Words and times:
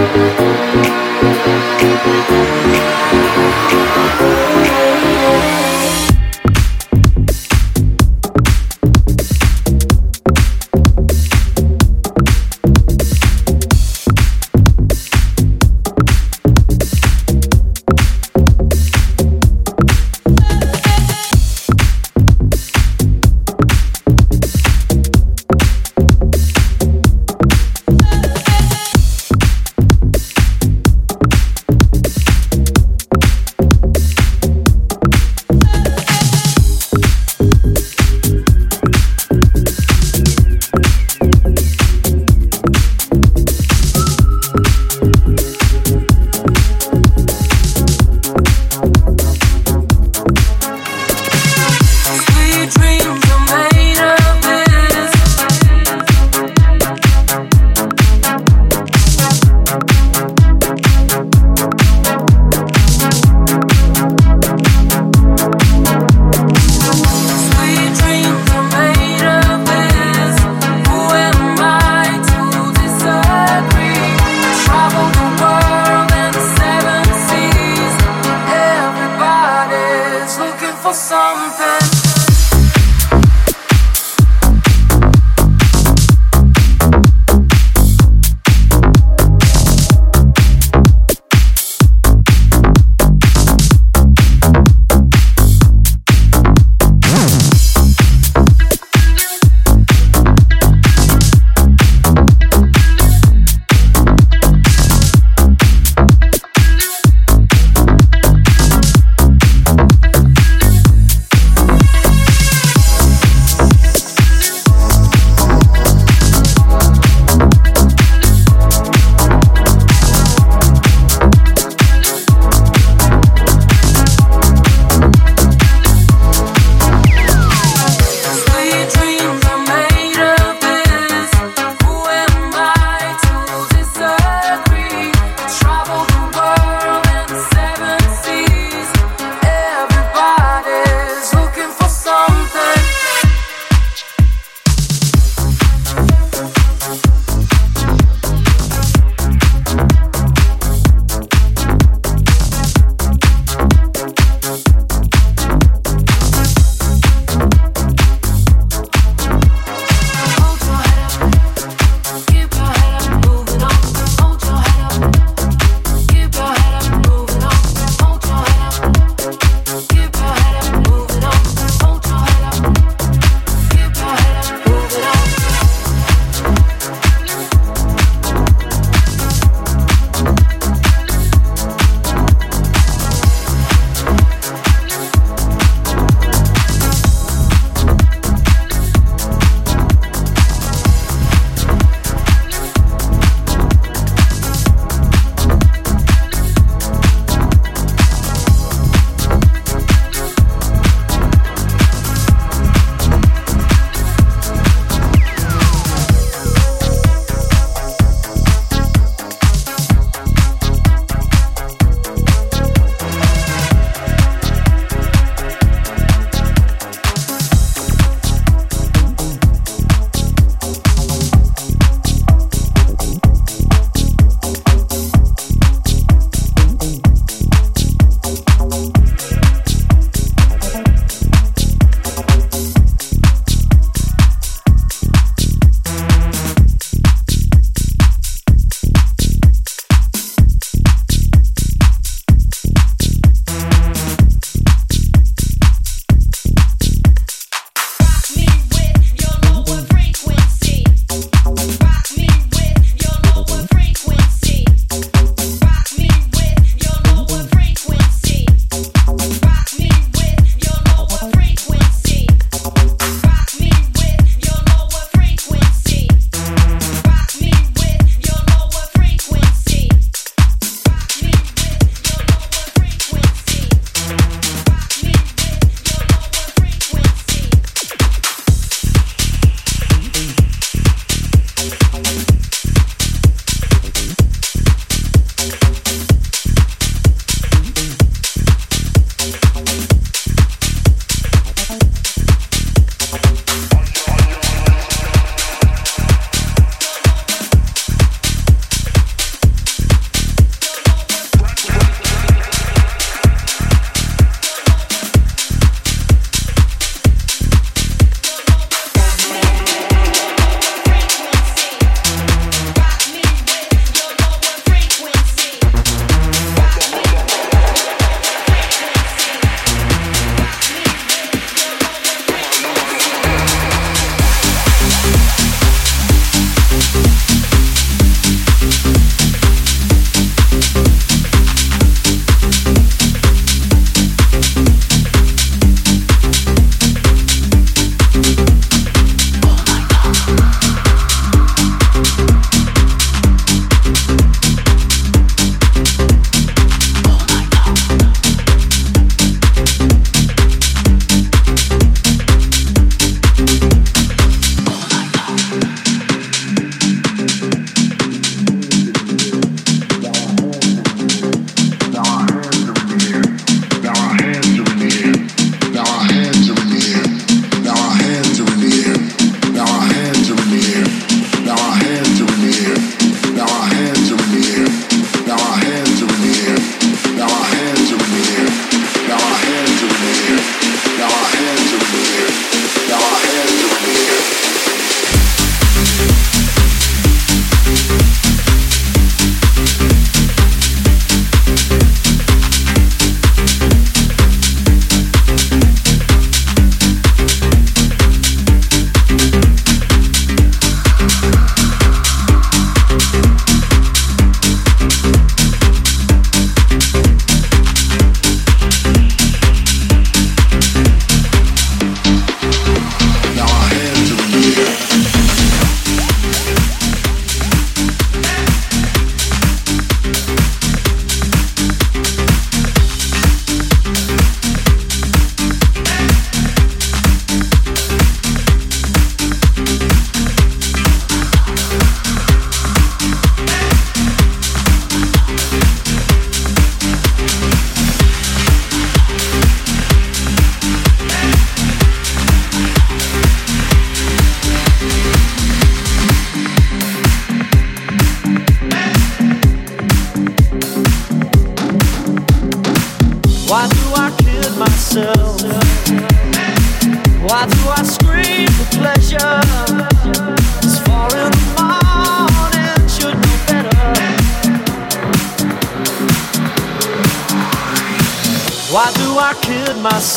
Thank 0.00 0.28
you. 3.82 3.97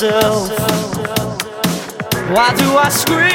Myself? 0.02 0.50
Why 2.32 2.56
do 2.58 2.76
I 2.76 2.90
scream 2.90 3.31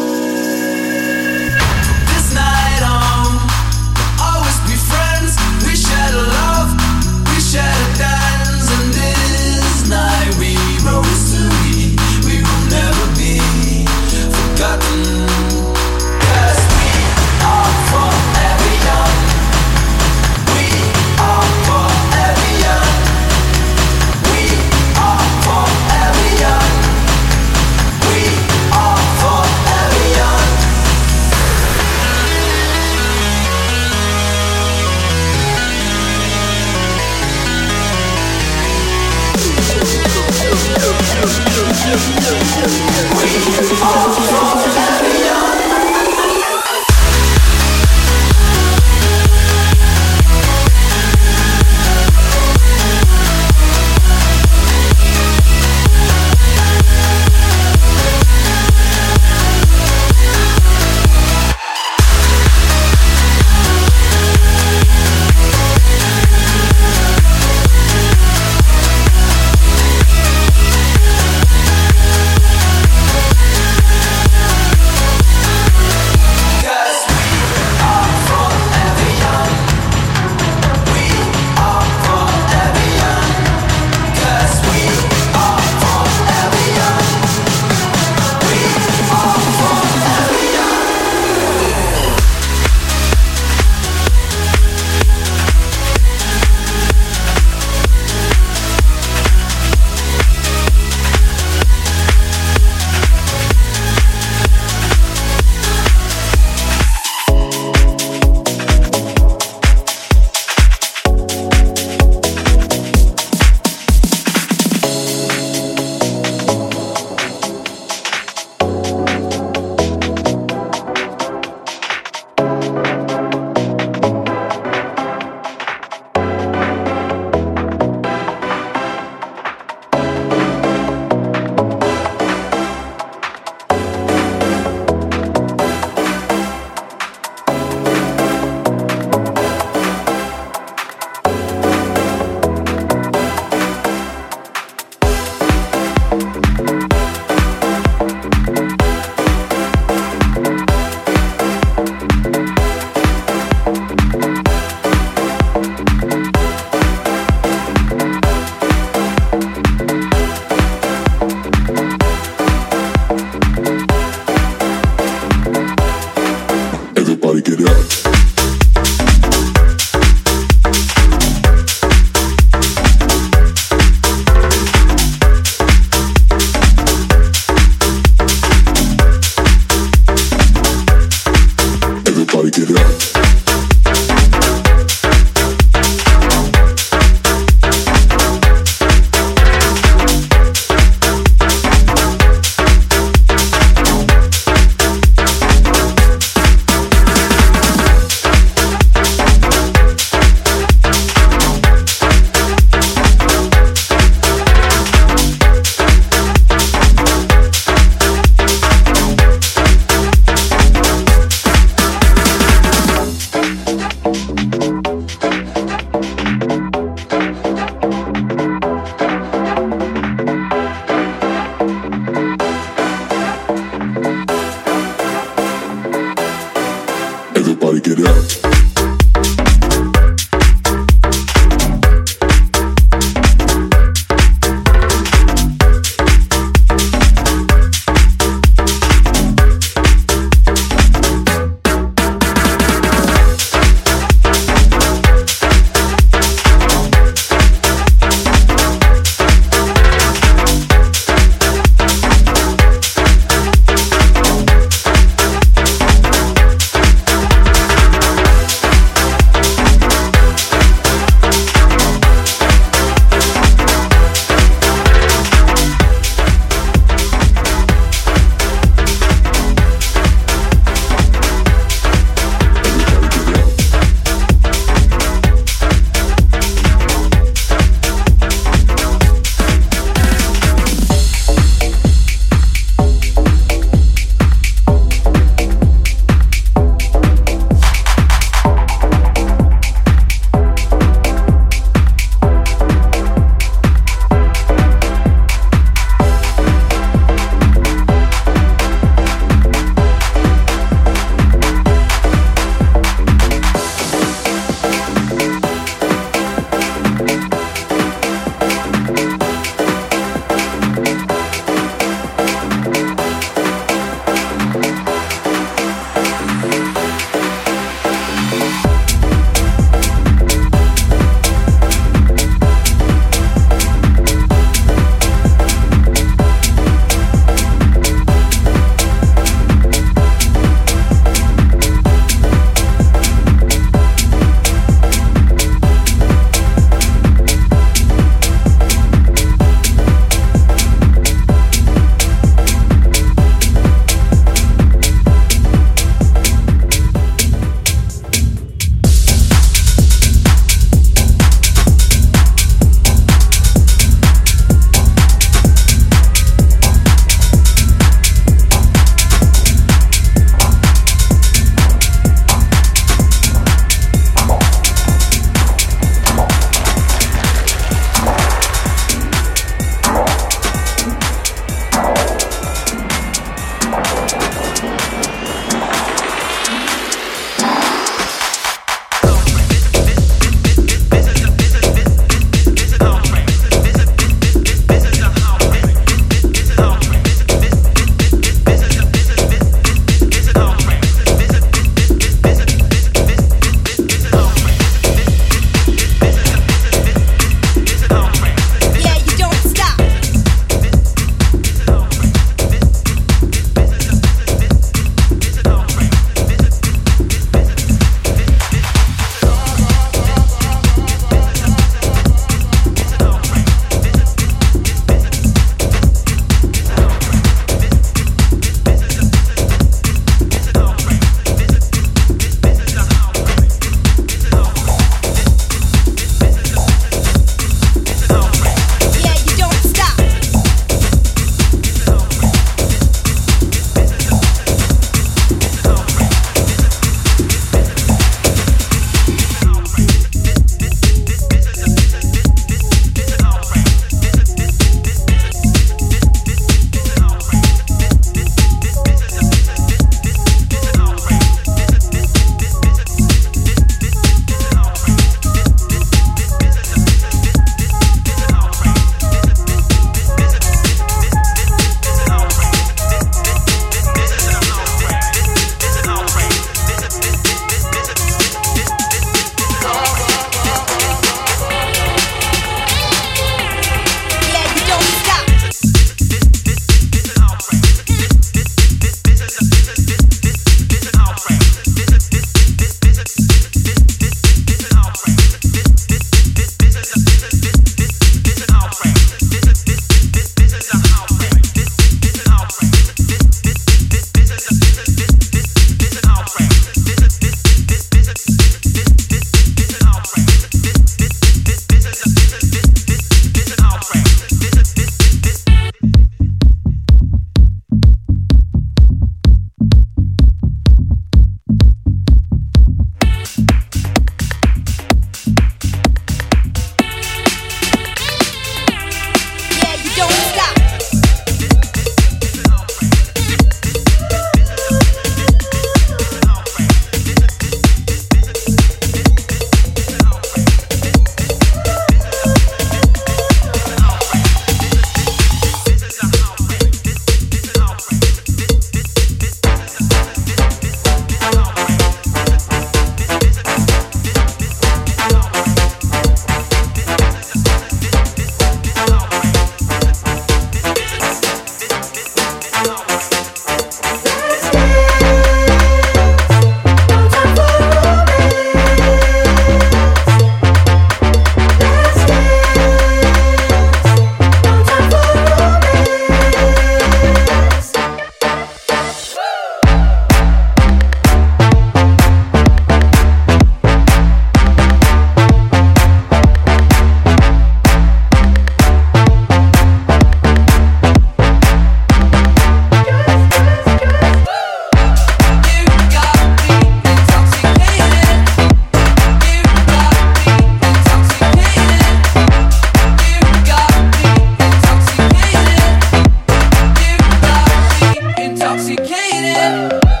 intoxicated. 598.31 600.00